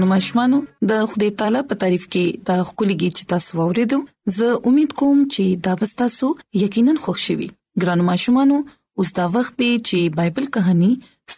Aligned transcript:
ګران 0.00 0.08
مشمانو 0.14 0.58
د 0.90 1.00
خدای 1.12 1.30
تعالی 1.40 1.60
په 1.70 1.74
تعریف 1.82 2.04
کې 2.12 2.24
دا 2.50 2.54
خولګي 2.68 3.10
چې 3.16 3.22
تاسو 3.32 3.50
ووریدو 3.58 3.98
زه 4.36 4.48
امید 4.68 4.90
کوم 5.00 5.18
چې 5.32 5.44
دا 5.66 5.72
به 5.80 5.86
تاسو 6.00 6.26
یقینا 6.62 6.94
خوشحالي 7.06 7.48
ګران 7.84 8.00
مشمانو 8.10 8.56
اوس 8.98 9.10
دا 9.18 9.24
وخت 9.34 9.52
دی 9.62 9.68
چې 9.88 9.98
بایبل 10.20 10.46
کہانی 10.54 10.88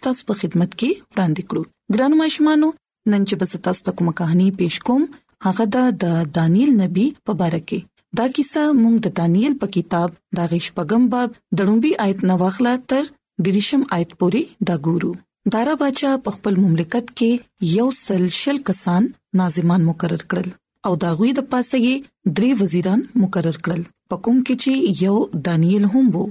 تاسو 0.04 0.20
په 0.28 0.34
خدمت 0.42 0.70
کې 0.78 0.90
وړاندې 1.12 1.42
کړو 1.48 1.62
ګران 1.96 2.12
مشمانو 2.22 2.68
نن 3.10 3.20
چې 3.28 3.34
به 3.42 3.64
تاسو 3.66 3.80
ته 3.90 3.96
کومه 4.02 4.12
کہانی 4.22 4.48
پېښ 4.58 4.74
کوم 4.86 5.02
هغه 5.48 5.64
دا 5.78 5.84
د 6.06 6.30
دانیل 6.38 6.70
نبی 6.82 7.06
په 7.26 7.32
اړه 7.40 7.70
کې 7.72 8.22
دا 8.22 8.26
کیسه 8.38 8.62
موږ 8.82 8.94
د 9.08 9.16
دانیل 9.20 9.52
په 9.64 9.72
کتاب 9.80 10.08
د 10.40 10.48
غیش 10.54 10.70
پیغمبر 10.78 11.26
د 11.58 11.72
لومبي 11.72 11.92
آیت 12.08 12.24
نو 12.32 12.38
واخلہ 12.46 12.76
تر 12.94 13.12
دریشم 13.46 13.82
آیت 14.00 14.10
پورې 14.18 14.72
دا 14.72 14.76
ګورو 14.88 15.12
دارا 15.50 15.74
بادشاہ 15.80 16.16
په 16.24 16.30
خپل 16.36 16.56
مملکت 16.64 17.06
کې 17.18 17.30
یو 17.78 17.90
سل 18.04 18.28
شل 18.42 18.58
کسان 18.68 19.02
ناظمان 19.40 19.80
مقرر 19.90 20.22
کړل 20.32 20.48
او 20.90 20.94
دا 21.04 21.08
غوي 21.20 21.30
د 21.38 21.46
پاسه 21.54 21.76
یې 21.86 21.94
درې 22.36 22.50
وزیران 22.60 23.00
مقرر 23.22 23.56
کړل 23.68 23.80
پکم 24.12 24.36
کې 24.46 24.54
چې 24.62 24.72
یو 25.04 25.16
دانیل 25.48 25.84
هم 25.94 26.04
وو 26.16 26.24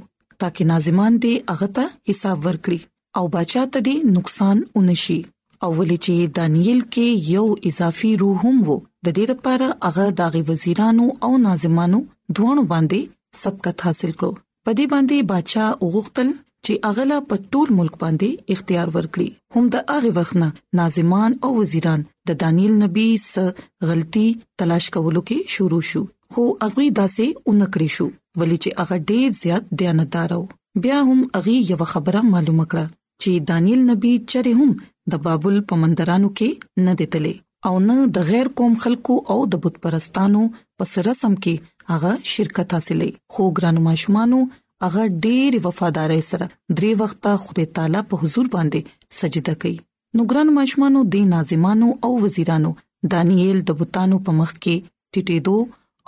تاکي 0.43 0.63
ناظمان 0.71 1.13
دې 1.23 1.33
هغه 1.55 1.67
ته 1.79 1.85
حساب 2.11 2.37
ورکړي 2.45 2.79
او 3.21 3.31
بادشاہ 3.33 3.65
ته 3.73 3.79
دې 3.87 3.95
نقصان 4.17 4.57
ونشي 4.79 5.17
او 5.63 5.69
ولې 5.77 5.97
چې 6.05 6.15
دانیل 6.37 6.79
کې 6.93 7.07
یو 7.33 7.45
اضافي 7.71 8.11
روح 8.21 8.37
هم 8.45 8.53
وو 8.69 8.77
د 9.05 9.07
دې 9.15 9.25
لپاره 9.33 9.67
هغه 9.89 10.05
داغي 10.21 10.41
وزیرانو 10.51 11.07
او 11.29 11.33
ناظمانو 11.47 11.99
دوه 12.39 12.55
باندې 12.71 13.01
سبقت 13.43 13.77
حاصل 13.89 14.11
کړو 14.19 14.31
پدې 14.65 14.85
باندې 14.95 15.17
بادشاہ 15.31 15.69
وغوښتل 15.87 16.29
چې 16.65 16.73
اغلا 16.89 17.17
په 17.29 17.35
ټول 17.55 17.67
ملک 17.79 17.95
باندې 18.03 18.29
اختیار 18.57 18.87
ورکړي 18.97 19.29
هم 19.57 19.65
د 19.75 19.85
هغه 19.93 20.09
وخت 20.17 20.35
نه 20.41 20.49
ناظمان 20.79 21.31
او 21.47 21.51
وزیران 21.61 21.99
د 22.31 22.39
دانیل 22.45 22.73
نبی 22.85 23.05
سره 23.31 23.51
غلطي 23.91 24.25
تلاش 24.63 24.85
کولو 24.97 25.21
کې 25.29 25.39
شروع 25.57 25.81
شو 25.91 26.03
خو 26.35 26.43
هغه 26.63 26.85
داسې 26.99 27.25
اونکړي 27.47 27.87
شو 27.97 28.07
ولی 28.41 28.57
چې 28.63 28.69
هغه 28.79 28.95
ډیر 29.13 29.27
زیات 29.43 29.63
دیانتدار 29.83 30.29
وو 30.39 30.49
بیا 30.85 30.97
هم 31.09 31.19
هغه 31.39 31.55
یو 31.73 31.79
خبره 31.93 32.21
معلومه 32.33 32.65
کړه 32.71 32.85
چې 33.21 33.31
دانیل 33.53 33.81
نبی 33.93 34.13
چره 34.33 34.53
هم 34.61 34.71
د 35.15 35.23
بابل 35.29 35.57
پمندرانو 35.71 36.29
کې 36.41 36.85
نه 36.89 36.93
دتلې 37.01 37.35
او 37.67 37.73
نه 37.89 37.97
د 38.17 38.31
غیر 38.31 38.47
قوم 38.59 38.73
خلکو 38.83 39.15
او 39.33 39.39
د 39.55 39.61
بت 39.65 39.75
پرستانو 39.83 40.45
پس 40.77 40.93
رسم 41.09 41.33
کې 41.45 41.95
هغه 41.95 42.13
شرکت 42.35 42.77
حاصلې 42.77 43.09
خو 43.37 43.51
ګرانو 43.57 43.85
ماشومانو 43.89 44.39
هغه 44.85 45.03
ډېر 45.25 45.51
وفادار 45.65 46.11
سره 46.29 46.45
درې 46.77 46.91
وخته 47.01 47.31
خدای 47.43 47.67
تعالی 47.77 48.01
په 48.11 48.15
حضور 48.23 48.47
باندې 48.55 48.79
سجده 49.19 49.53
کوي 49.63 49.77
نو 50.15 50.21
ګران 50.31 50.49
مشمانو 50.59 50.99
د 51.15 51.27
ناظمانو 51.33 51.89
او 52.07 52.11
وزیرانو 52.25 52.71
دانیل 53.13 53.57
د 53.69 53.79
بوتانو 53.81 54.17
په 54.29 54.37
مخ 54.39 54.51
کې 54.63 54.75
ټټېدو 55.11 55.57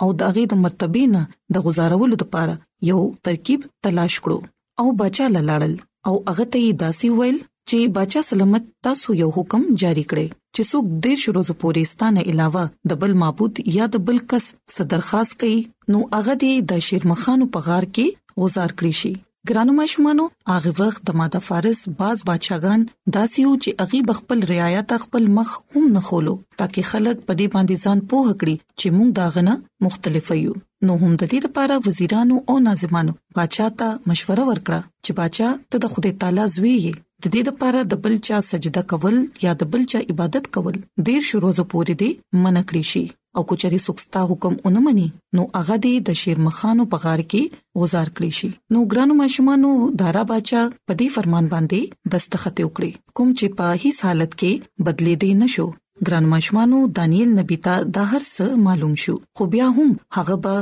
او 0.02 0.08
دغه 0.22 0.42
د 0.52 0.62
مرتبه 0.66 1.02
نه 1.14 1.22
د 1.58 1.66
گزارولو 1.66 2.14
لپاره 2.22 2.54
یو 2.90 3.00
ترکیب 3.28 3.60
تلاش 3.88 4.14
کړو 4.26 4.38
او 4.84 4.96
بچا 5.02 5.26
لاړل 5.48 5.74
او 6.06 6.14
هغه 6.28 6.44
ته 6.52 6.58
یې 6.64 6.70
داسي 6.84 7.08
ویل 7.18 7.38
چې 7.68 7.78
بچا 7.98 8.20
سلامت 8.30 8.64
تاسو 8.88 9.08
یو 9.24 9.28
حکم 9.36 9.62
جاری 9.84 10.04
کړئ 10.14 10.26
چې 10.56 10.62
څوک 10.70 10.84
د 11.04 11.20
شروزو 11.22 11.54
پورېستانه 11.62 12.20
علاوه 12.32 12.64
د 12.90 12.98
بل 13.04 13.12
معبود 13.22 13.54
یا 13.76 13.84
د 13.94 14.02
بل 14.08 14.18
کس 14.32 14.44
صدرخواس 14.76 15.28
کوي 15.42 15.56
نو 15.94 15.98
هغه 16.16 16.34
د 16.72 16.82
شیرمخانو 16.88 17.48
په 17.56 17.66
غار 17.68 17.84
کې 17.96 18.42
غزار 18.42 18.70
کړی 18.78 18.94
شي 19.02 19.12
ګرانو 19.50 19.72
مشمانو 19.78 20.24
هغه 20.52 20.70
وخت 20.80 21.02
د 21.08 21.16
ماده 21.20 21.40
فارس 21.48 21.80
باز 21.98 22.22
بادشاہګان 22.28 22.86
داسیو 23.16 23.50
چې 23.64 23.82
اغي 23.86 24.00
بخپل 24.10 24.44
رعایت 24.50 24.94
خپل 25.06 25.26
مخ 25.38 25.50
هم 25.76 25.82
نه 25.96 26.02
خولو 26.10 26.36
ترکه 26.62 26.86
خلک 26.92 27.24
په 27.30 27.38
دې 27.40 27.56
باندې 27.56 27.86
ځان 27.86 28.04
پوه 28.12 28.34
کړي 28.44 28.68
چې 28.82 29.00
موږ 29.00 29.16
داغنه 29.20 29.88
مختلف 29.88 30.30
یو 30.38 30.54
نو 30.88 30.98
هم 31.04 31.12
د 31.16 31.32
دې 31.32 31.48
لپاره 31.48 31.80
وزیرانو 31.88 32.38
او 32.52 32.58
ناظمانو 32.70 33.16
بادشاہ 33.40 33.74
ته 33.82 34.12
مشوره 34.12 34.46
ورکړه 34.50 34.80
چې 35.04 35.20
بادشاہ 35.22 35.60
ته 35.74 35.84
د 35.86 35.92
خدای 35.96 36.14
تعالی 36.24 36.48
زوی 36.56 36.74
یې 36.78 37.03
د 37.22 37.24
دې 37.34 37.42
لپاره 37.48 37.80
د 37.90 38.00
بل 38.04 38.14
چا 38.28 38.38
سجده 38.50 38.82
کول 38.92 39.16
یا 39.44 39.52
د 39.60 39.68
بل 39.74 39.82
چا 39.92 40.00
عبادت 40.12 40.44
کول 40.56 40.76
ډیر 41.08 41.20
شروزه 41.30 41.64
پورې 41.74 41.94
دی 42.00 42.10
منع 42.46 42.62
کړی 42.72 42.84
شي 42.92 43.04
او 43.38 43.42
کچري 43.52 43.78
سوکستا 43.86 44.20
حکم 44.30 44.54
اونمني 44.70 45.06
نو 45.38 45.42
هغه 45.58 45.76
د 46.08 46.20
شیر 46.22 46.38
مخانو 46.48 46.84
په 46.94 46.98
غار 47.04 47.20
کې 47.30 47.42
گزار 47.82 48.08
کړی 48.16 48.30
شي 48.40 48.50
نو 48.76 48.84
ګرانو 48.94 49.14
ماشومانو 49.22 49.70
دارا 50.02 50.22
باچا 50.32 50.62
په 50.86 50.92
دې 50.98 51.08
فرمان 51.16 51.44
باندې 51.56 51.80
دستخط 52.16 52.54
وکړي 52.66 52.90
کوم 53.20 53.28
چې 53.38 53.46
په 53.60 53.66
هیڅ 53.84 53.96
حالت 54.08 54.32
کې 54.40 54.52
بدلی 54.90 55.14
دی 55.26 55.30
نشو 55.44 55.68
ګران 56.06 56.24
ماشومانو 56.36 56.78
دانیل 57.00 57.28
نبی 57.40 57.58
ته 57.68 57.74
دا 57.98 58.02
هر 58.14 58.22
څه 58.34 58.46
معلوم 58.68 58.94
شو 59.06 59.14
خو 59.38 59.42
بیا 59.56 59.66
هم 59.76 59.90
هغه 60.18 60.36
به 60.48 60.56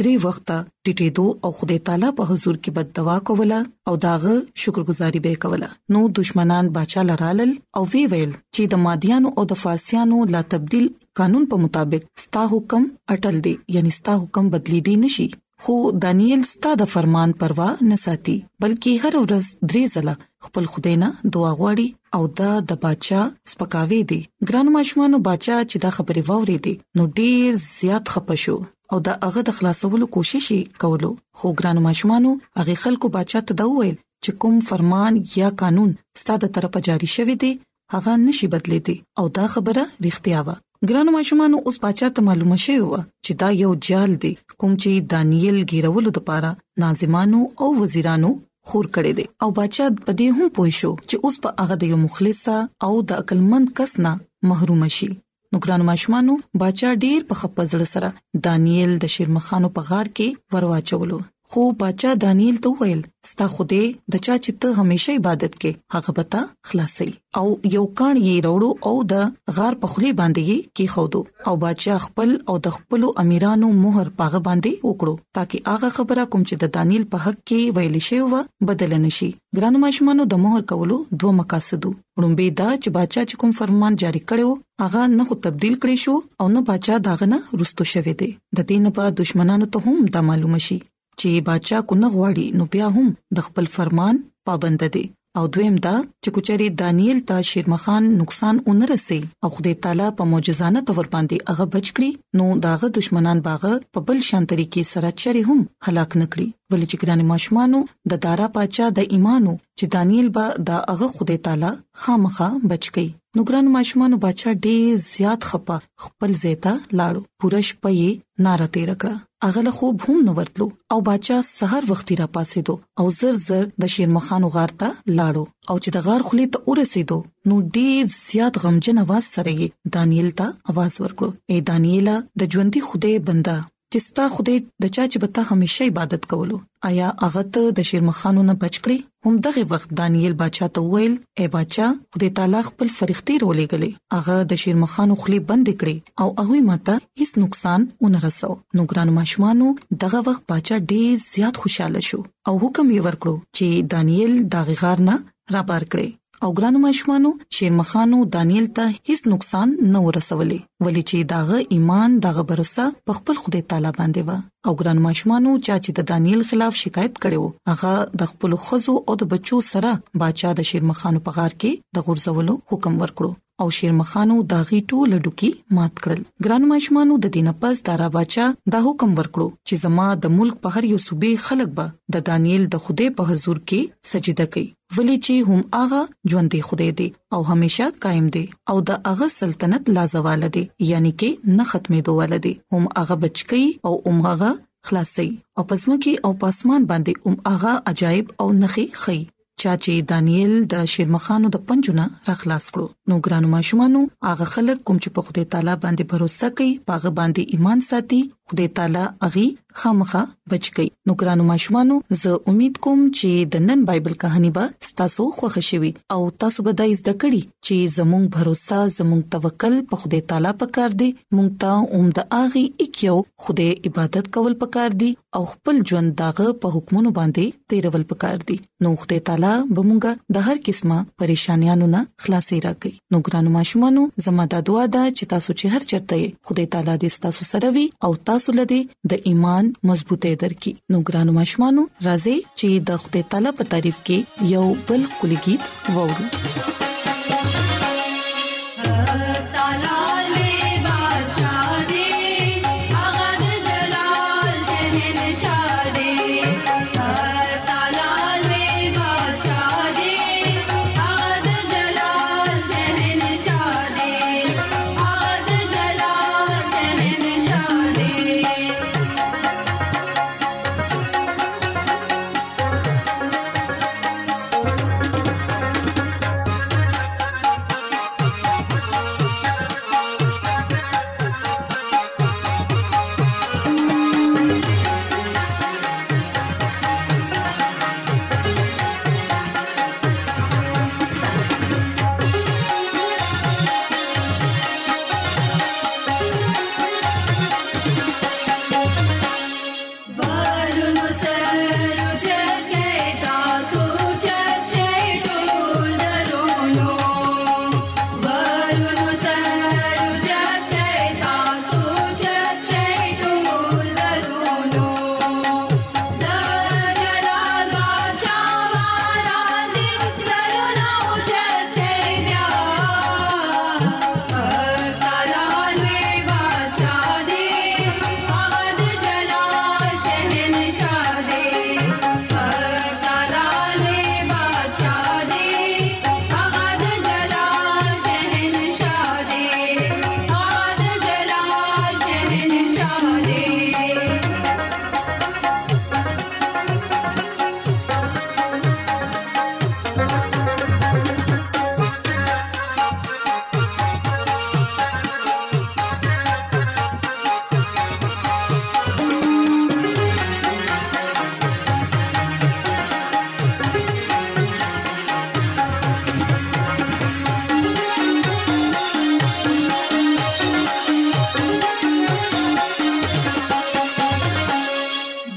درې 0.00 0.14
وخته 0.24 0.54
ټټېدو 0.84 1.26
او 1.46 1.50
خدای 1.58 1.78
تعالی 1.88 2.10
په 2.20 2.28
حضور 2.30 2.56
کې 2.62 2.70
بد 2.76 2.88
دوا 2.98 3.16
کوله 3.30 3.58
او 3.88 3.92
داغه 4.04 4.34
شکرګزاري 4.60 5.20
به 5.26 5.32
کوله 5.44 5.68
نو 5.96 6.00
دشمنان 6.18 6.64
بچا 6.76 7.02
لرالل 7.08 7.50
او 7.80 7.84
وی 7.94 8.04
ویل 8.12 8.32
چې 8.54 8.62
د 8.74 8.82
مادیانو 8.88 9.28
او 9.40 9.46
د 9.52 9.60
فارسیانو 9.62 10.18
لا 10.34 10.40
تبديل 10.56 10.86
قانون 11.22 11.44
په 11.54 11.64
مطابق 11.64 12.02
ستا 12.26 12.42
حکم 12.52 12.82
اٹل 13.14 13.36
دی 13.48 13.54
یعنی 13.78 13.90
ستا 14.00 14.12
حکم 14.22 14.44
بدلی 14.54 14.80
دی 14.90 14.94
نشي 15.06 15.28
خو 15.64 15.74
دانیل 16.02 16.40
ستا 16.52 16.70
د 16.80 16.84
فرمان 16.94 17.32
پروا 17.42 17.68
نه 17.90 17.96
ساتي 18.04 18.36
بلکې 18.64 19.02
هر 19.04 19.18
ورځ 19.24 19.70
درې 19.74 19.92
ځله 19.94 20.14
خپل 20.46 20.64
خدای 20.72 20.94
نه 21.02 21.08
دعا 21.38 21.50
غواړي 21.60 21.88
او 22.18 22.22
دا 22.40 22.50
د 22.72 22.80
بچا 22.86 23.22
سپکاوي 23.52 24.00
دي 24.14 24.20
ګران 24.48 24.72
ماشمانو 24.78 25.22
بچا 25.28 25.58
چې 25.70 25.76
دا 25.86 25.90
خبره 25.98 26.24
ووري 26.30 26.58
دي 26.68 26.74
نو 27.00 27.06
ډیر 27.20 27.62
زیات 27.68 28.14
خپشو 28.16 28.58
او 28.92 28.98
دا 29.06 29.12
هغه 29.28 29.40
د 29.48 29.56
خلاصولو 29.58 30.06
کوشش 30.16 30.46
کولو 30.84 31.10
خو 31.40 31.46
ګرانو 31.60 31.80
ماشومانو 31.88 32.30
هغه 32.60 32.74
خلکو 32.84 33.06
بچا 33.16 33.40
ته 33.50 33.58
دا 33.60 33.66
ویل 33.70 33.94
چې 34.24 34.30
کوم 34.44 34.56
فرمان 34.70 35.12
یا 35.38 35.48
قانون 35.62 35.90
ستاسو 36.22 36.46
طرفه 36.58 36.80
جاری 36.88 37.08
شوی 37.16 37.36
دی 37.44 37.52
هغه 37.96 38.12
نشي 38.26 38.46
بدلیدي 38.54 38.96
او 39.22 39.28
دا 39.40 39.44
خبره 39.54 39.84
رښتیا 40.06 40.40
و 40.46 40.50
ګرانو 40.88 41.10
ماشومانو 41.16 41.56
اوس 41.66 41.76
بچا 41.86 42.08
ته 42.18 42.26
معلومه 42.28 42.56
شوی 42.66 42.78
و 42.82 42.98
چې 43.24 43.32
دا 43.44 43.48
یو 43.62 43.70
جال 43.90 44.10
دی 44.26 44.32
کوم 44.60 44.72
چې 44.82 44.90
دانیل 45.14 45.58
ګیرولو 45.74 46.10
لپاره 46.20 46.50
ناظمانو 46.84 47.40
او 47.60 47.68
وزیرانو 47.82 48.30
خور 48.70 48.84
کړي 48.94 49.12
دي 49.18 49.24
او 49.42 49.48
بچا 49.60 49.86
په 50.06 50.12
دې 50.20 50.26
هم 50.38 50.48
پوه 50.58 50.70
شو 50.82 50.92
چې 51.08 51.16
اوس 51.26 51.36
په 51.46 51.50
هغه 51.64 51.74
د 51.82 51.92
یو 51.94 51.98
مخلص 52.06 52.42
او 52.86 52.92
د 53.12 53.24
عقلمند 53.24 53.68
کس 53.80 53.92
نه 54.06 54.14
محروم 54.52 54.82
شي 54.98 55.10
نو 55.54 55.62
ګرانو 55.64 55.88
ماشومانو 55.92 56.34
بچا 56.60 56.90
ډیر 57.04 57.20
په 57.28 57.34
خپل 57.40 57.64
ځل 57.72 57.82
سره 57.94 58.08
دانیل 58.46 58.90
د 59.02 59.12
شرمخانو 59.14 59.68
په 59.76 59.80
غار 59.88 60.06
کې 60.16 60.28
ورواچولو 60.52 61.18
خو 61.52 61.62
بچا 61.80 62.10
دانیل 62.24 62.56
ته 62.64 62.70
ویل 62.80 63.00
ستا 63.28 63.46
خوده 63.54 63.80
د 64.14 64.20
چا 64.26 64.34
چې 64.44 64.52
ته 64.64 64.68
همیشه 64.82 65.16
عبادت 65.20 65.56
کې 65.64 65.96
هغه 65.96 66.14
بتا 66.18 66.40
خلاصي 66.68 67.08
او 67.40 67.44
یو 67.74 67.82
کان 68.00 68.16
یې 68.22 68.38
وروړو 68.44 68.70
او 68.90 68.94
د 69.12 69.58
غار 69.58 69.74
په 69.82 69.90
خلی 69.94 70.12
باندې 70.20 70.42
یې 70.50 70.58
کې 70.76 70.86
خودو 70.94 71.20
او 71.50 71.54
بچا 71.64 71.96
خپل 72.06 72.32
او 72.52 72.56
د 72.66 72.74
خپل 72.76 73.04
امیرانو 73.24 73.70
مہر 73.82 74.10
پاغه 74.20 74.40
باندې 74.46 74.88
وکړو 74.88 75.38
ترکه 75.38 75.74
هغه 75.74 75.90
خبره 75.98 76.24
کوم 76.32 76.46
چې 76.48 76.56
د 76.62 76.72
دانیل 76.78 77.04
په 77.12 77.24
حق 77.26 77.38
کې 77.40 77.76
ویل 77.76 77.98
شوی 78.08 78.22
و 78.30 78.70
بدل 78.70 78.96
نشي 79.06 79.30
ګرانو 79.58 79.84
ماشمانو 79.86 80.26
د 80.34 80.42
مہر 80.46 80.64
کولو 80.74 80.98
دوه 81.10 81.34
مقاصد 81.42 81.88
وړمبه 81.90 82.56
دا 82.62 82.70
چې 82.72 82.96
بچا 82.98 83.20
چې 83.28 83.40
کوم 83.44 83.54
فرمان 83.60 84.00
جاری 84.04 84.24
کړو 84.24 84.86
هغه 84.86 85.04
نه 85.20 85.28
خو 85.30 85.40
تبديل 85.48 85.78
کړی 85.84 86.02
شو 86.06 86.16
او 86.42 86.48
نه 86.56 86.64
بچا 86.72 86.98
داغه 87.10 87.30
نه 87.34 87.62
رستو 87.64 87.90
شوی 87.94 88.18
دی 88.24 88.32
د 88.60 88.68
دین 88.72 88.90
په 89.00 89.16
دشمنانو 89.22 89.72
ته 89.76 89.86
هم 89.88 90.02
دا 90.18 90.24
معلوم 90.32 90.60
شي 90.70 90.80
چې 91.22 91.30
بادشاہ 91.48 91.82
کو 91.90 91.94
نه 92.04 92.08
غواړي 92.14 92.46
نو 92.60 92.64
بیا 92.74 92.86
هم 92.96 93.08
د 93.38 93.50
خپل 93.50 93.64
فرمان 93.76 94.14
پابند 94.50 94.82
دي 94.96 95.04
او 95.40 95.42
دویم 95.54 95.76
دا 95.86 95.92
چې 96.22 96.30
کوچري 96.34 96.66
دانیل 96.80 97.18
ته 97.28 97.36
شیرمخان 97.50 98.02
نقصان 98.20 98.56
اونرسي 98.72 99.16
او 99.46 99.48
خدای 99.54 99.74
تعالی 99.86 100.08
په 100.20 100.30
معجزانه 100.32 100.82
تور 100.90 101.06
باندې 101.14 101.52
هغه 101.52 101.66
بچ 101.74 101.86
کړی 101.96 102.40
نو 102.40 102.46
داغه 102.66 102.90
دشمنان 102.98 103.42
باغه 103.48 103.72
په 103.96 104.04
بل 104.10 104.20
شان 104.28 104.46
طریقې 104.52 104.82
سره 104.92 105.10
چری 105.24 105.42
هم 105.48 105.58
هلاک 105.88 106.10
نکړي 106.22 106.46
ولې 106.74 106.86
چې 106.90 106.96
ګران 107.02 107.24
ماشمانو 107.32 107.82
د 108.14 108.22
دارا 108.28 108.48
پاچا 108.58 108.90
د 109.00 109.08
ایمانو 109.16 109.56
چې 109.78 109.86
دانیل 109.96 110.28
به 110.38 110.46
دا 110.70 110.78
هغه 110.94 111.10
خدای 111.18 111.40
تعالی 111.48 111.72
خامخا 112.04 112.50
بچ 112.72 112.84
کړي 112.90 113.38
نو 113.38 113.48
ګران 113.50 113.74
ماشمانو 113.78 114.22
بادشاہ 114.26 114.58
ډېر 114.58 115.04
زیات 115.08 115.50
خپه 115.52 115.80
خپل 116.06 116.40
زیتا 116.44 116.76
لاړو 116.78 117.28
پورش 117.44 117.74
پې 117.82 118.48
ناره 118.48 118.72
تیر 118.78 118.94
کړه 119.00 119.33
اغه 119.44 119.62
له 119.64 119.70
خوب 119.78 120.02
هم 120.08 120.18
نو 120.26 120.32
ورتلو 120.36 120.66
او 120.94 120.98
بادشاہ 121.08 121.40
سحر 121.46 121.82
وختي 121.88 122.14
را 122.20 122.26
پاسې 122.36 122.60
دو 122.68 122.74
او 123.02 123.10
زر 123.16 123.34
زر 123.48 123.64
د 123.82 123.92
شیرمخان 123.94 124.46
غار 124.54 124.72
ته 124.82 124.88
لاړو 125.18 125.42
او 125.70 125.74
چې 125.82 125.90
د 125.96 126.04
غار 126.06 126.20
خلی 126.30 126.46
ته 126.54 126.58
ورسېدو 126.70 127.18
نو 127.52 127.58
ډیر 127.76 128.02
زیات 128.28 128.54
غمجن 128.64 128.96
आवाज 129.04 129.24
سره 129.34 129.52
یې 129.60 129.68
دانیل 129.98 130.28
ته 130.40 130.46
आवाज 130.74 130.92
ورکړو 131.02 131.28
اے 131.50 131.56
دانیلا 131.72 132.16
د 132.38 132.40
ژوندۍ 132.52 132.80
خدای 132.92 133.18
بندا 133.30 133.56
چې 133.94 134.06
ستا 134.10 134.24
خدای 134.36 134.58
د 134.82 134.90
چا 134.94 135.02
چې 135.12 135.18
به 135.22 135.28
ته 135.34 135.40
همیشه 135.50 135.82
عبادت 135.90 136.22
کولو 136.30 136.56
آیا 136.88 137.08
هغه 137.24 137.42
ته 137.56 137.62
د 137.78 137.86
شرمخانو 137.90 138.42
نه 138.48 138.54
بچ 138.62 138.74
کړی 138.86 138.98
هم 139.26 139.34
دغه 139.46 139.62
وخت 139.72 139.88
دانیل 140.00 140.32
بادشاہ 140.40 140.70
ته 140.78 140.82
ویل 140.94 141.14
اے 141.38 141.44
بادشاہ 141.54 141.90
خدای 142.16 142.30
تعالی 142.38 142.60
خپل 142.70 142.86
فرښتې 142.98 143.34
رولې 143.44 143.64
غلې 143.72 143.90
هغه 144.16 144.36
د 144.54 144.62
شرمخانو 144.64 145.14
خلی 145.26 145.38
بند 145.52 145.66
کړی 145.84 145.96
او 146.20 146.28
هغه 146.42 146.60
ماته 146.70 146.94
هیڅ 147.22 147.32
نقصان 147.44 147.86
ونه 148.06 148.20
رسو 148.26 148.52
نو 148.78 148.88
ګران 148.94 149.08
ماشمانو 149.20 149.68
دغه 150.04 150.24
وخت 150.30 150.42
بادشاہ 150.56 150.84
ډیر 150.96 151.14
زیات 151.28 151.62
خوشاله 151.64 152.02
شو 152.10 152.20
او 152.48 152.54
حکم 152.66 152.90
یې 152.96 153.08
ورکړو 153.08 153.40
چې 153.56 153.90
دانیل 153.96 154.34
دغه 154.58 154.78
غار 154.84 155.06
نه 155.12 155.16
را 155.58 155.64
بار 155.72 155.90
کړي 155.96 156.14
او 156.44 156.50
ګرانو 156.56 156.78
مشمانو 156.88 157.28
شیرمخانو 157.56 158.16
دانیل 158.34 158.64
ته 158.78 158.90
هیڅ 159.08 159.20
نقصان 159.34 159.68
نه 159.92 160.00
ورسولې 160.06 160.58
ولې 160.88 161.02
چې 161.12 161.28
داغه 161.32 161.60
ایمان 161.76 162.16
داغه 162.26 162.42
باور 162.50 162.62
په 163.10 163.16
خپل 163.18 163.40
خدای 163.44 163.62
تعالی 163.70 163.92
باندې 164.00 164.28
و 164.28 164.34
او 164.66 164.74
ګرانو 164.80 165.04
مشمانو 165.08 165.52
چا 165.68 165.76
چې 165.84 165.90
د 165.98 166.06
دانیل 166.10 166.40
خلاف 166.50 166.76
شکایت 166.82 167.14
کړو 167.26 167.44
هغه 167.70 167.92
د 168.24 168.30
خپل 168.34 168.58
خزو 168.66 168.94
او 169.08 169.12
د 169.22 169.30
بچو 169.32 169.58
سره 169.72 169.90
بادشاہ 170.24 170.52
د 170.60 170.68
شیرمخانو 170.72 171.24
په 171.30 171.38
غار 171.38 171.52
کې 171.56 171.98
د 171.98 172.06
غرزولو 172.10 172.54
حکم 172.74 172.94
ورکړو 173.04 173.30
او 173.62 173.66
شیرمخانو 173.76 174.36
داغي 174.52 174.78
ټول 174.92 175.10
ډوکی 175.24 175.48
مات 175.76 175.94
کړل 176.04 176.20
ګران 176.44 176.62
مشمانو 176.72 177.14
د 177.24 177.32
دینه 177.34 177.52
پس 177.60 177.76
دارا 177.88 178.06
بچا 178.16 178.46
د 178.74 178.84
حکم 178.86 179.10
ورکړو 179.18 179.48
چې 179.66 179.74
زما 179.84 180.06
د 180.22 180.32
ملک 180.38 180.56
په 180.66 180.72
هر 180.76 180.82
یو 180.92 180.98
صوبې 181.08 181.32
خلک 181.46 181.68
به 181.76 181.86
د 182.16 182.24
دانیل 182.28 182.62
د 182.72 182.82
خوده 182.86 183.06
په 183.20 183.30
حضور 183.32 183.58
کې 183.68 183.80
سجده 184.10 184.46
کوي 184.56 184.66
ولی 184.96 185.14
چې 185.24 185.34
هم 185.48 185.60
هغه 185.80 186.00
ژوندې 186.30 186.58
خدای 186.70 186.88
دی 187.00 187.06
او 187.38 187.40
همیشه 187.50 187.86
قائم 188.06 188.26
دی 188.36 188.44
او 188.74 188.76
د 188.90 188.98
هغه 189.10 189.26
سلطنت 189.38 189.82
لازواله 189.98 190.48
دی 190.56 190.62
یعنی 190.90 191.12
کې 191.20 191.30
نه 191.60 191.64
ختمې 191.70 192.00
دوله 192.08 192.38
دی 192.48 192.54
هم 192.72 192.84
هغه 192.98 193.14
بچکی 193.26 193.62
او 193.90 193.94
هم 194.06 194.18
هغه 194.28 194.50
خلاصي 194.90 195.28
او 195.56 195.62
پزما 195.70 195.96
کې 196.02 196.12
او 196.26 196.30
پاسمان 196.42 196.80
باندې 196.90 197.14
هم 197.24 197.34
هغه 197.56 197.72
عجایب 197.92 198.26
او 198.46 198.48
نخي 198.64 198.86
خي 199.04 199.20
چا 199.62 199.72
چې 199.84 199.92
دانیل 200.10 200.52
د 200.72 200.74
شرمخانو 200.92 201.46
د 201.54 201.56
پنجونه 201.66 202.04
را 202.28 202.34
خلاص 202.40 202.64
کړو 202.72 202.86
نو 203.08 203.14
ګرانو 203.24 203.48
ماشومانو 203.56 204.00
هغه 204.28 204.46
خلک 204.54 204.78
کوم 204.86 204.96
چې 205.02 205.08
په 205.16 205.20
خدای 205.26 205.44
تعالی 205.52 205.74
باندې 205.84 206.02
باور 206.10 206.22
کوي 206.58 206.70
پاغه 206.88 207.10
باندې 207.18 207.42
ایمان 207.54 207.78
ساتي 207.90 208.20
خدای 208.50 208.68
تعالی 208.68 209.04
اغي 209.26 209.46
خامخه 209.82 210.18
بچ 210.50 210.66
کی 210.76 210.86
نو 211.06 211.12
ګرانو 211.20 211.44
ماشومانو 211.50 211.94
زه 212.22 212.32
امید 212.50 212.76
کوم 212.84 213.00
چې 213.18 213.46
د 213.54 213.62
نن 213.70 213.80
بایبل 213.86 214.12
કહاني 214.24 214.50
به 214.58 214.90
تاسو 215.00 215.24
خوښ 215.38 215.64
شوي 215.68 215.88
او 216.16 216.18
تاسو 216.44 216.64
به 216.66 216.74
دای 216.80 216.92
زده 216.98 217.14
کړی 217.22 217.40
چې 217.66 217.94
زموږ 217.94 218.36
باور 218.36 218.92
زموږ 218.98 219.22
توکل 219.34 219.74
په 219.92 220.00
خدای 220.02 220.20
تعالی 220.32 220.52
پکار 220.60 220.94
دی 221.00 221.08
مونږ 221.14 221.56
ته 221.64 221.98
اوم 221.98 222.06
د 222.18 222.28
اغي 222.40 222.62
یو 223.06 223.16
خدای 223.46 223.70
عبادت 223.90 224.28
کول 224.36 224.54
پکار 224.62 224.90
دی 225.00 225.08
او 225.40 225.42
خپل 225.54 225.76
ژوند 225.92 226.14
داغه 226.22 226.48
په 226.66 226.76
حکمونو 226.76 227.10
باندې 227.18 227.58
تیرول 227.74 228.06
پکار 228.14 228.36
دی 228.52 228.60
نو 228.88 228.94
خدای 229.02 229.20
تعالی 229.32 229.52
به 229.74 229.82
مونږه 229.90 230.38
د 230.38 230.48
هر 230.50 230.62
قسمه 230.70 230.98
پریشانیانو 231.24 231.90
نه 231.96 232.02
خلاصي 232.26 232.58
راکړي 232.68 232.94
نو 233.16 233.24
ګرانو 233.26 233.56
ماشومانو 233.58 234.06
زموږ 234.26 234.46
د 234.54 234.64
دعا 234.70 234.84
د 234.96 235.10
چې 235.16 235.24
تاسو 235.36 235.50
چې 235.60 235.66
هر 235.76 235.82
چرته 235.94 236.52
خدای 236.52 236.70
تعالی 236.76 236.96
دې 237.02 237.22
تاسو 237.28 237.42
سره 237.52 237.74
وي 237.80 237.86
او 238.08 238.12
تاسو 238.16 238.33
تاسو 238.34 238.52
لدی 238.60 238.76
د 239.10 239.26
ایمان 239.30 239.64
مضبوطه 239.88 240.30
درکې 240.42 240.72
نو 240.94 241.00
ګرانو 241.10 241.32
مشمانو 241.40 241.82
راځي 242.06 242.36
چې 242.58 242.68
د 242.90 243.02
خدای 243.06 243.22
تعالی 243.34 243.50
په 243.58 243.64
تعریف 243.74 243.96
کې 244.06 244.18
یو 244.54 244.66
بل 244.90 245.02
کلیګیت 245.18 245.62
وورو 245.98 246.24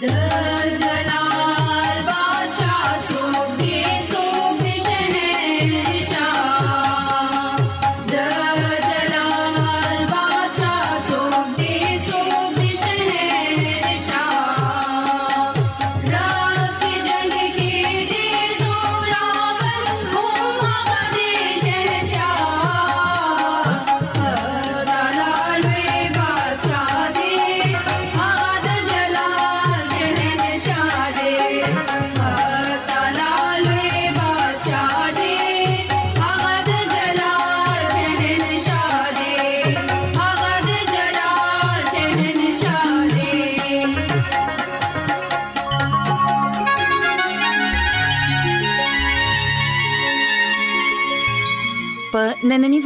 does 0.02 0.87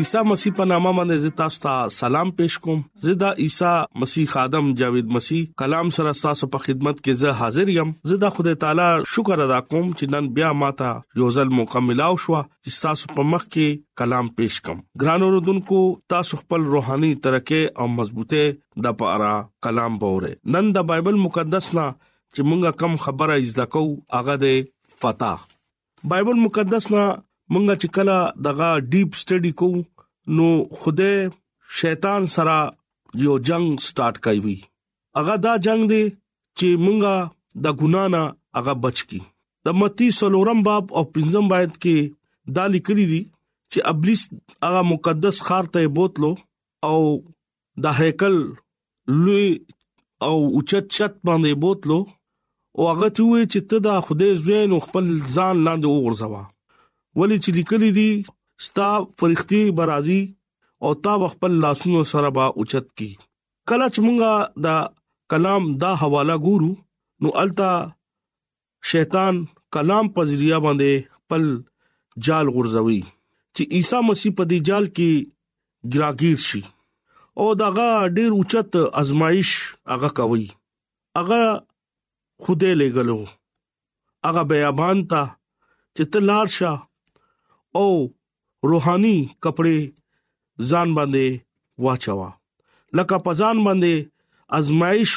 عیسی 0.00 0.18
مسیح 0.28 0.52
په 0.58 0.64
نامه 0.68 0.90
باندې 0.96 1.32
تاسو 1.38 1.60
ته 1.62 1.72
سلام 1.94 2.28
پېښ 2.36 2.60
کوم 2.66 2.78
زدا 3.06 3.30
عیسی 3.46 3.70
مسیح 4.02 4.28
خادم 4.34 4.68
جاوید 4.82 5.10
مسیح 5.16 5.42
کلام 5.62 5.88
سره 5.96 6.12
تاسو 6.20 6.46
په 6.54 6.62
خدمت 6.66 7.00
کې 7.02 7.16
زه 7.22 7.40
حاضر 7.40 7.72
یم 7.74 7.90
زدا 8.12 8.30
خدای 8.36 8.58
تعالی 8.62 8.86
شکر 9.14 9.42
ادا 9.46 9.58
کوم 9.66 9.82
چې 9.90 10.14
نن 10.14 10.30
بیا 10.38 10.52
ماته 10.60 10.92
یو 11.22 11.28
ځل 11.38 11.52
مکملاو 11.58 12.14
شو 12.26 12.36
چې 12.38 12.80
تاسو 12.86 13.10
په 13.18 13.26
مخ 13.32 13.44
کې 13.48 13.76
کلام 14.02 14.30
پېښ 14.38 14.64
کوم 14.68 14.80
ګران 15.04 15.24
اوردونکو 15.28 15.80
تاسو 16.14 16.38
خپل 16.44 16.64
روحاني 16.76 17.10
ترقه 17.28 17.60
او 17.82 17.90
مضبوطه 17.96 18.86
د 18.88 18.96
پاره 19.02 19.34
کلام 19.68 19.98
بوره 20.06 20.30
نن 20.56 20.70
د 20.78 20.86
بایبل 20.92 21.20
مقدس 21.26 21.68
نا 21.80 21.84
چې 21.96 22.48
مونږه 22.52 22.80
کم 22.84 22.96
خبره 23.08 23.36
ایز 23.42 23.52
دکو 23.62 23.84
هغه 24.20 24.38
د 24.46 24.72
فتح 25.04 25.46
بایبل 26.14 26.42
مقدس 26.46 26.90
نا 26.96 27.04
مونږه 27.52 27.74
چې 27.80 27.88
کله 27.96 28.16
دغه 28.44 28.68
ډیپ 28.92 29.16
سټڈی 29.22 29.50
کو 29.60 29.66
نو 30.36 30.46
خوده 30.82 31.10
شیطان 31.80 32.28
سره 32.34 32.54
یو 33.24 33.34
جنگ 33.48 33.66
سٹارټ 33.86 34.20
کوي 34.26 34.40
وی 34.44 34.54
اغه 35.22 35.34
دا 35.46 35.52
جنگ 35.66 35.88
دی 35.92 36.02
چې 36.08 36.80
مونږه 36.84 37.66
د 37.66 37.74
ګنا 37.82 38.04
نه 38.14 38.22
اغه 38.60 38.74
بچ 38.86 39.02
کی 39.10 39.20
د 39.68 39.76
متی 39.80 40.08
سلورم 40.20 40.62
باب 40.70 40.94
او 40.98 41.02
پنځم 41.18 41.52
باید 41.54 41.74
کې 41.82 42.54
دا 42.58 42.64
لیکلي 42.76 43.04
دي 43.12 43.20
چې 43.26 43.92
ابلیس 43.92 44.24
اغه 44.70 44.82
مقدس 44.92 45.42
خار 45.50 45.70
ته 45.76 45.92
بوتلو 46.00 46.32
او 46.90 46.96
د 47.88 47.96
هیکل 48.00 48.40
لوی 49.26 49.44
او 50.30 50.32
اوچت 50.46 50.90
چت 50.96 51.22
باندې 51.28 51.60
بوتلو 51.66 52.00
او 52.00 52.90
هغه 52.92 53.12
ته 53.20 53.28
وی 53.30 53.44
چې 53.52 53.70
ته 53.74 53.86
د 53.90 54.02
خدای 54.08 54.32
زوین 54.42 54.82
خپل 54.88 55.12
ځان 55.38 55.62
لاندې 55.68 55.94
وګرځوا 55.94 56.42
ولی 57.20 57.36
چې 57.42 57.50
لیکلې 57.58 57.90
دي 57.98 58.10
ستا 58.68 58.88
فرښتي 59.20 59.62
برازي 59.80 60.20
او 60.86 60.90
تا 61.06 61.12
خپل 61.32 61.52
لاسونو 61.64 62.02
سره 62.12 62.28
با 62.36 62.44
اوچت 62.62 62.86
کی 63.00 63.08
کله 63.72 63.86
چې 63.94 64.00
مونږه 64.06 64.32
دا 64.66 64.76
کلام 65.34 65.62
دا 65.82 65.90
حواله 66.02 66.36
ګورو 66.46 66.70
نو 67.24 67.28
التا 67.42 67.72
شیطان 68.92 69.34
کلام 69.76 70.04
پزریا 70.14 70.58
باندې 70.64 70.92
خپل 71.18 71.44
جال 72.28 72.46
غورځوي 72.54 73.00
چې 73.54 73.62
عیسی 73.78 74.00
مسیح 74.10 74.30
په 74.40 74.44
دې 74.50 74.58
جال 74.70 74.84
کې 74.96 75.10
ګراګیر 75.92 76.38
شي 76.48 76.62
او 77.42 77.46
داغه 77.60 77.88
ډیر 78.16 78.30
اوچت 78.38 78.72
ازمایش 79.02 79.50
هغه 79.92 80.08
کوي 80.20 80.46
هغه 81.18 81.42
خوده 82.42 82.70
لګلو 82.80 83.20
هغه 84.26 84.42
بیابان 84.52 84.96
تا 85.12 85.22
چې 85.96 86.04
تلار 86.16 86.46
شاه 86.58 86.78
او 87.80 87.90
روحاني 88.70 89.16
کپڑے 89.42 89.76
ځان 90.68 90.88
باندې 90.96 91.26
واچوا 91.84 92.28
لکه 92.98 93.16
پزان 93.24 93.56
باندې 93.66 93.92
ازمائش 94.58 95.12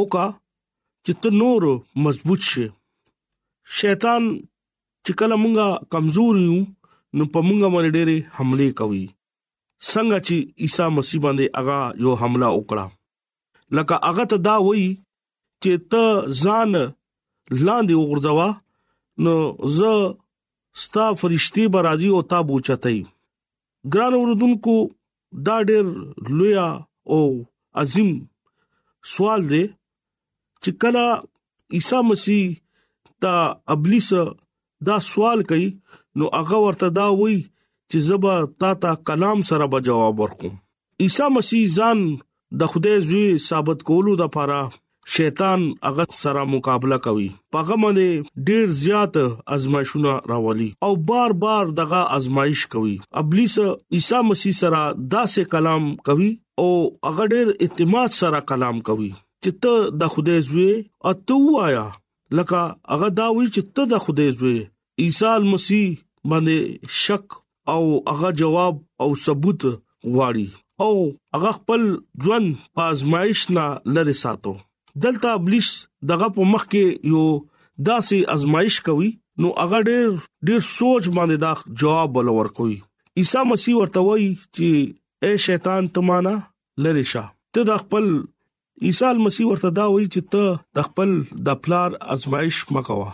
وکا 0.00 0.26
چې 1.04 1.12
ته 1.22 1.28
نور 1.40 1.62
مضبوط 2.04 2.40
شې 2.50 2.66
شیطان 3.80 4.22
چې 5.04 5.12
کله 5.22 5.36
مونږه 5.42 5.68
کمزور 5.96 6.34
یو 6.46 6.56
نو 7.16 7.24
په 7.32 7.38
مونږه 7.46 7.68
باندې 7.74 7.94
ډېرې 7.96 8.18
حمله 8.36 8.68
کوي 8.82 9.04
څنګه 9.90 10.18
چې 10.26 10.36
عیسی 10.64 10.86
مسیح 10.98 11.18
باندې 11.24 11.46
هغه 11.58 11.78
یو 12.04 12.12
حمله 12.22 12.48
وکړه 12.56 12.86
لکه 13.76 13.94
هغه 14.08 14.24
ته 14.34 14.46
دا 14.48 14.56
وایي 14.66 14.88
چې 15.62 15.72
ته 15.90 16.04
ځان 16.42 16.72
لاندې 17.66 17.94
وګرځوا 17.98 18.48
نو 19.24 19.34
زه 19.78 19.92
ستا 20.82 21.06
فرشتي 21.20 21.64
به 21.72 21.80
راځي 21.86 22.10
او 22.14 22.20
تا 22.32 22.38
بوچتای 22.48 22.98
ګران 23.94 24.14
اوردونکو 24.18 24.76
دا 25.46 25.56
ډېر 25.70 25.84
لویا 26.38 26.68
او 27.14 27.22
عظیم 27.82 28.10
سوال 29.12 29.42
دی 29.50 29.64
چې 30.62 30.70
کله 30.82 31.06
عیسی 31.76 32.00
مسیح 32.10 32.44
تا 33.22 33.34
ابلیس 33.74 34.08
دا 34.86 34.96
سوال 35.10 35.40
کوي 35.50 35.68
نو 36.18 36.24
هغه 36.40 36.58
ورته 36.66 36.86
دا 36.98 37.06
وایي 37.20 37.38
چې 37.90 37.96
زبا 38.08 38.34
تا 38.60 38.70
تا 38.82 38.90
کلام 39.08 39.38
سره 39.50 39.66
به 39.74 39.78
جواب 39.90 40.14
ورکوم 40.22 40.54
عیسی 41.06 41.26
مسیح 41.38 41.64
ځان 41.78 41.98
د 42.60 42.72
خدای 42.72 42.96
زوی 43.08 43.26
ثابت 43.50 43.78
کولو 43.88 44.12
د 44.20 44.28
لپاره 44.28 44.60
شیطان 45.12 45.62
هغه 45.84 46.04
سره 46.22 46.42
مقابله 46.54 46.96
کوي 47.04 47.28
پغه 47.54 47.76
باندې 47.84 48.42
ډیر 48.50 48.66
زیات 48.82 49.16
ازمایښونه 49.56 50.12
راولي 50.32 50.66
او 50.88 50.90
بار 51.08 51.34
بار 51.44 51.72
دغه 51.78 52.02
ازمایښ 52.16 52.60
کوي 52.74 52.92
ابلیس 53.22 53.56
عیسی 53.98 54.20
مسیح 54.28 54.54
سره 54.58 54.82
داسې 55.14 55.50
کلام 55.56 55.88
کوي 56.10 56.28
او 56.66 56.68
هغه 57.08 57.26
ډیر 57.34 57.50
اعتماد 57.66 58.14
سره 58.18 58.42
کلام 58.52 58.78
کوي 58.90 59.10
چې 59.16 59.58
ته 59.64 59.90
د 60.04 60.12
خدای 60.14 60.44
زوی 60.50 60.68
او 60.76 61.16
ته 61.30 61.40
وایا 61.56 61.82
لکه 62.36 62.62
هغه 62.94 63.10
دا 63.22 63.28
وی 63.34 63.50
چې 63.50 63.74
ته 63.76 63.90
د 63.96 64.04
خدای 64.06 64.36
زوی 64.42 64.56
عیسی 65.08 65.34
مسیح 65.50 65.90
باندې 66.30 66.96
شک 67.02 67.40
او 67.76 67.82
هغه 68.14 68.34
جواب 68.44 68.80
او 69.02 69.10
ثبوت 69.26 69.66
غواړي 69.74 70.88
او 70.88 70.94
هغه 71.10 71.56
خپل 71.62 71.90
ژوند 72.26 72.54
پازمایښ 72.74 73.56
نه 73.58 73.70
لری 73.98 74.20
ساتو 74.26 74.58
دلته 75.04 75.34
ابلیس 75.38 75.68
دغه 76.10 76.26
په 76.36 76.46
مخ 76.54 76.64
کې 76.74 77.12
یو 77.12 77.24
داسې 77.88 78.36
ازمایش 78.36 78.78
کوي 78.88 79.06
نو 79.44 79.50
هغه 79.58 79.78
ډېر 79.88 80.28
ډېر 80.48 80.64
سوچ 80.70 81.08
باندې 81.16 81.44
دا 81.44 81.52
جواب 81.82 82.18
ولور 82.20 82.48
کوي 82.60 82.74
عیسی 83.22 83.44
مسیح 83.52 83.78
ورته 83.78 84.02
وایي 84.08 84.28
چې 84.56 85.28
اے 85.28 85.44
شیطان 85.46 85.88
تمانا 85.98 86.34
لری 86.86 87.04
شه 87.14 87.24
ته 87.56 87.68
د 87.70 87.82
خپل 87.84 88.10
عیسی 88.90 89.12
مسیح 89.28 89.50
ورته 89.50 89.72
دا 89.80 89.86
وایي 89.94 90.08
چې 90.08 90.36
ته 90.36 90.80
د 90.80 90.88
خپل 90.88 91.16
د 91.50 91.60
پلار 91.66 91.96
ازمایش 92.16 92.60
مکوا 92.78 93.08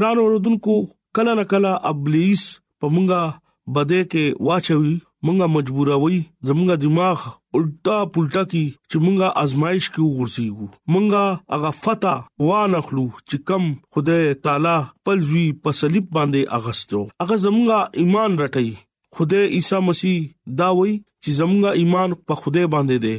ګران 0.00 0.24
اوردونکو 0.26 0.78
کله 1.18 1.36
نکله 1.42 1.74
ابلیس 1.92 2.48
په 2.84 2.94
مونږه 2.96 3.74
بده 3.78 4.04
کې 4.12 4.44
واچوي 4.50 4.94
مونږه 5.26 5.46
مجبوروي 5.56 6.18
زمونږه 6.48 6.76
دماغ 6.84 7.18
الټا 7.56 7.98
پلټا 8.12 8.42
کی 8.52 8.64
چې 8.90 8.96
مونږه 9.04 9.28
آزمائش 9.44 9.84
کې 9.94 10.00
وګرځيګو 10.06 10.66
مونږه 10.92 11.22
هغه 11.54 11.70
فتا 11.84 12.14
وانه 12.46 12.78
خلو 12.86 13.06
چې 13.28 13.36
کم 13.48 13.64
خدای 13.92 14.24
تعالی 14.44 14.76
پلوي 15.04 15.46
پسلیب 15.62 16.06
باندې 16.16 16.40
اغستو 16.58 17.00
هغه 17.22 17.36
زمونږه 17.44 17.78
ایمان 18.02 18.30
رټي 18.42 18.70
خدای 19.16 19.44
عیسی 19.56 19.78
مسیح 19.88 20.18
دا 20.60 20.68
وای 20.78 20.92
چې 21.22 21.30
زمونږه 21.40 21.70
ایمان 21.80 22.10
په 22.28 22.32
خدای 22.42 22.66
باندې 22.74 22.96
دی 23.04 23.16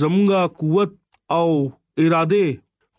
زمونږه 0.00 0.40
قوت 0.60 0.90
او 1.38 1.48
اراده 2.04 2.44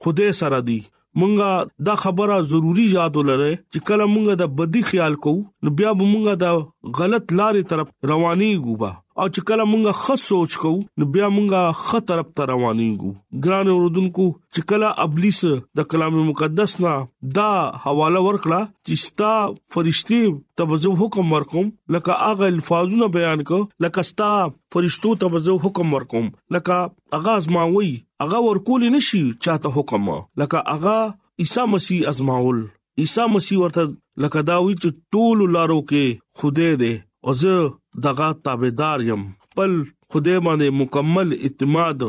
خدای 0.04 0.30
سره 0.42 0.58
دی 0.68 0.80
مونږه 1.20 1.84
دا 1.88 1.96
خبره 2.04 2.38
ضروری 2.52 2.86
یاد 2.98 3.16
ولرې 3.22 3.62
چې 3.74 3.80
کله 3.92 4.08
مونږه 4.12 4.36
د 4.42 4.54
بدی 4.60 4.82
خیال 4.90 5.16
کوو 5.28 5.42
نو 5.68 5.74
بیا 5.82 5.92
مونږه 6.02 6.36
د 6.44 7.00
غلط 7.00 7.26
لارې 7.40 7.72
طرف 7.72 8.12
رواني 8.12 8.52
ګوبا 8.68 8.92
او 9.22 9.26
چې 9.36 9.48
کله 9.50 9.64
مونږه 9.72 10.00
خط 10.04 10.22
سوچ 10.26 10.56
کوو 10.62 11.02
نو 11.02 11.08
بیا 11.16 11.28
مونږه 11.38 11.88
خط 11.88 12.08
طرف 12.12 12.30
ته 12.36 12.48
روانېږو 12.52 13.12
ګران 13.46 13.72
اوردونکو 13.74 14.28
چې 14.54 14.68
کله 14.74 14.94
ابلیس 15.06 15.42
د 15.80 15.88
کلام 15.94 16.18
مقدس 16.30 16.76
نه 16.86 16.94
دا 17.40 17.50
حواله 17.86 18.24
ورکړه 18.28 18.62
چې 18.70 19.04
ستا 19.08 19.34
فرشتي 19.78 20.22
تبزو 20.62 20.94
حکم 21.04 21.36
ورکوم 21.38 21.68
لکه 21.98 22.18
اغه 22.32 22.50
الفاظونه 22.56 23.12
بیان 23.18 23.44
کو 23.52 23.60
لکه 23.88 24.08
ستا 24.12 24.32
فرشتو 24.74 25.14
تبزو 25.26 25.56
حکم 25.66 25.94
ورکوم 25.98 26.28
لکه 26.58 27.22
اغاز 27.22 27.48
ما 27.58 27.64
وی 27.76 27.92
هغه 28.22 28.40
ورکول 28.46 28.84
نشي 28.94 29.20
چاته 29.44 29.70
حکم 29.76 30.10
لکه 30.42 30.60
هغه 30.72 30.98
عیسی 31.46 31.62
مسیح 31.74 32.10
ازماول 32.10 32.60
عیسی 33.04 33.26
مسیح 33.36 33.62
ورته 33.62 33.86
لکه 34.26 34.42
داوی 34.50 34.76
چې 34.82 34.90
ټول 35.16 35.40
لارو 35.56 35.78
کې 35.92 36.42
خوده 36.42 36.68
دې 36.82 36.94
او 37.32 37.36
زه 37.40 38.04
دغه 38.08 38.28
تابعدار 38.50 39.06
يم 39.08 39.24
خپل 39.46 39.74
خوده 40.12 40.36
باندې 40.50 40.78
مکمل 40.82 41.34
اعتماد 41.40 42.06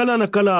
کله 0.00 0.16
نه 0.24 0.28
کله 0.36 0.58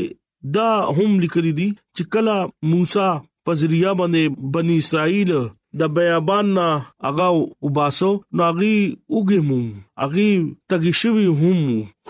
دا 0.57 0.69
هم 0.97 1.11
لیکل 1.23 1.47
دي 1.59 1.69
چې 1.97 2.03
کلا 2.17 2.37
موسی 2.73 3.07
پزریا 3.47 3.93
باندې 4.01 4.23
بنی 4.57 4.77
اسرائیل 4.85 5.33
د 5.81 5.93
بیابان 5.97 6.47
نا 6.57 6.67
اغا 7.11 7.27
وباسو 7.67 8.11
ناغي 8.41 8.77
وګمو 9.15 9.61
اغي 10.07 10.31
تګشوي 10.73 11.27
هم 11.43 11.59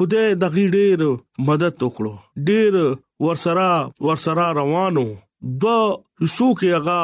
خدای 0.00 0.34
د 0.42 0.54
غیر 0.56 1.02
مدد 1.48 1.74
وکړو 1.84 2.14
ډیر 2.48 2.74
ورسره 3.26 3.70
ورسره 4.08 4.46
روانو 4.60 5.04
دو 5.64 5.76
یسو 6.24 6.54
کې 6.62 6.74
اغا 6.80 7.00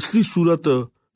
اصلي 0.01 0.25
صورت 0.33 0.73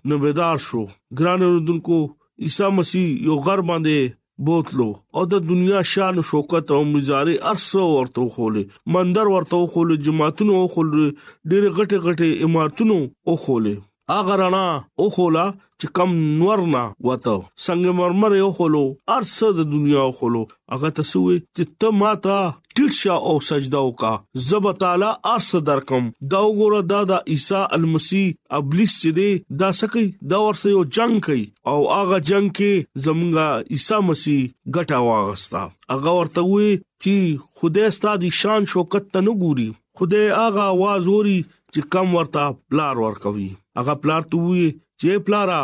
نو 0.09 0.17
بیدار 0.23 0.63
شو 0.69 0.83
ګران 1.21 1.43
اوردونکو 1.51 1.99
عیسی 2.45 2.63
مسیح 2.77 3.05
یو 3.27 3.35
غر 3.45 3.59
باندې 3.67 4.15
بوتلو 4.47 4.89
او 5.19 5.23
د 5.31 5.39
دنیا 5.51 5.79
شان 5.91 6.13
او 6.21 6.25
شوکت 6.31 6.71
او 6.75 6.81
مزارې 6.91 7.35
ارسو 7.53 7.85
ورته 7.93 8.27
خوله 8.37 8.63
مندر 8.97 9.31
ورته 9.35 9.63
خوله 9.75 9.97
جماعتونو 10.09 10.59
خوله 10.77 11.09
ډېر 11.51 11.69
غټه 11.79 12.03
غټه 12.07 12.49
امارتونو 12.49 12.99
او 13.29 13.37
خوله 13.45 13.75
اغه 14.15 14.35
رڼا 14.39 14.67
او 15.01 15.05
خولا 15.15 15.45
چې 15.81 15.87
کم 15.97 16.11
نور 16.41 16.59
نه 16.73 16.81
وته 17.07 17.31
څنګه 17.63 17.95
مرمر 17.97 18.35
یو 18.35 18.45
خولو 18.59 18.83
ارسه 19.15 19.49
د 19.57 19.65
دنیا 19.71 20.05
خولو 20.19 20.43
اغه 20.77 20.91
تسوي 20.99 21.35
چې 21.41 21.77
ته 21.83 21.97
ماته 22.03 22.45
تلشا 22.79 23.17
او 23.31 23.33
سجده 23.47 23.81
وکا 23.87 24.11
زب 24.45 24.69
تعالی 24.83 25.09
ارس 25.33 25.49
درکم 25.71 26.07
دا 26.35 26.41
وګوره 26.45 26.87
دا 26.93 27.01
د 27.11 27.29
عیسی 27.35 27.59
المسی 27.79 28.23
ابلیس 28.61 28.95
چې 29.01 29.19
دی 29.19 29.27
دا 29.63 29.71
سکی 29.81 30.05
دا 30.35 30.41
ورسه 30.45 30.73
یو 30.75 30.85
جنگ 30.99 31.19
کوي 31.27 31.43
او 31.73 31.75
هغه 31.97 32.23
جنگ 32.31 32.49
کې 32.61 33.05
زمونږه 33.07 33.77
عیسی 33.77 34.01
مسی 34.11 34.39
ګټه 34.45 35.03
واغستا 35.09 35.67
هغه 35.95 36.17
ورته 36.21 36.47
وی 36.53 36.71
چې 36.79 37.61
خدای 37.61 37.93
ستاسو 38.01 38.33
شان 38.41 38.71
شوکت 38.75 39.13
تنه 39.17 39.37
ګوري 39.45 39.69
خدای 40.01 40.25
هغه 40.39 40.71
आवाज 40.73 41.13
وري 41.17 41.37
چې 41.43 41.95
کم 41.95 42.15
ورته 42.19 42.49
بلار 42.71 43.07
ور 43.07 43.17
کوي 43.29 43.47
هغه 43.77 43.93
پلار 44.03 44.23
ته 44.31 44.37
وې 44.43 44.67
چې 45.01 45.23
پلارا 45.25 45.59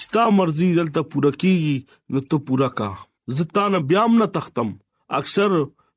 ستا 0.00 0.22
مرزي 0.38 0.66
دلته 0.78 1.02
پوره 1.12 1.30
کیږي 1.42 1.76
نو 2.12 2.22
ته 2.30 2.40
پوره 2.50 2.68
کا 2.80 2.88
زتان 3.40 3.76
بیا 3.92 4.04
نه 4.18 4.28
تختم 4.36 4.70
اکثر 5.18 5.56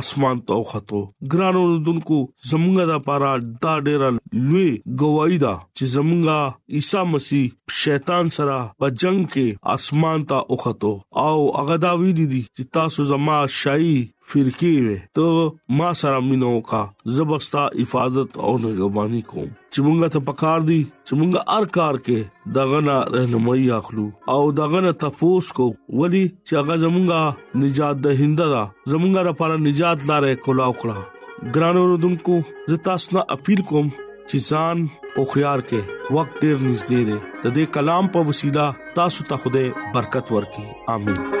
اسمان 0.00 0.38
ته 0.48 0.56
وختو 0.60 1.00
ګرانو 1.34 1.62
دونکو 1.88 2.18
زمونږه 2.50 2.84
د 2.90 3.02
پاره 3.08 3.32
دا 3.66 3.72
ډیر 3.88 4.04
لوی 4.08 4.70
گواہی 5.02 5.38
ده 5.44 5.54
چې 5.78 5.92
زمونږه 5.96 6.78
عیسی 6.78 7.02
مسیح 7.14 7.78
شیطان 7.82 8.32
سره 8.38 8.56
په 8.82 8.90
جنگ 9.04 9.22
کې 9.24 9.76
اسمان 9.76 10.24
ته 10.32 10.42
وختو 10.56 10.92
او 11.26 11.34
هغه 11.58 11.80
دا 11.86 11.92
وی 12.04 12.12
دي 12.22 12.28
چې 12.56 12.72
تاسو 12.78 13.08
زما 13.14 13.40
شایي 13.62 13.96
فرقې 14.34 14.98
ته 15.20 15.48
ما 15.80 15.92
سره 16.04 16.24
مينو 16.30 16.54
کا 16.72 16.84
زبستا 17.18 17.66
حفاظت 17.80 18.40
او 18.46 18.54
نگہبانی 18.66 19.20
کوم 19.32 19.52
چې 19.74 19.82
مونږ 19.84 20.00
ته 20.14 20.20
پکار 20.28 20.64
دي 20.68 20.78
چې 21.06 21.12
مونږ 21.20 21.44
هر 21.52 21.64
کار 21.76 21.98
کې 22.08 22.54
دغه 22.56 22.80
رهنمایي 23.16 23.66
اخلو 23.78 24.04
او 24.34 24.40
دغه 24.60 24.92
تفوس 25.04 25.52
کو 25.58 25.68
ولی 26.02 26.22
چې 26.28 26.58
هغه 26.62 26.76
زمونږه 26.84 27.60
نجات 27.64 28.02
د 28.06 28.20
هند 28.22 28.42
دا 28.54 28.62
زمونږه 28.92 29.26
لپاره 29.30 29.60
نجات 29.68 29.98
لارې 30.12 30.46
کولا 30.48 30.66
وکړه 30.72 31.52
ګرانو 31.58 31.84
رودونکو 31.92 32.36
زه 32.72 32.80
تاسو 32.90 33.16
ته 33.18 33.24
اپیل 33.38 33.64
کوم 33.72 33.88
چې 33.98 34.48
ځان 34.50 34.84
او 35.18 35.26
خيار 35.36 35.66
کې 35.70 36.14
وخت 36.18 36.34
ډیر 36.44 36.56
نږدې 36.66 37.12
دی 37.12 37.20
د 37.20 37.46
دې 37.56 37.74
کلام 37.78 38.14
په 38.16 38.30
وسیله 38.32 38.68
تاسو 39.00 39.28
ته 39.32 39.44
خوده 39.44 39.86
برکت 39.98 40.34
ورکړي 40.38 40.82
امين 40.96 41.40